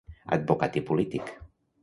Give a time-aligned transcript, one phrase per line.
[0.37, 1.31] Advocat i polític.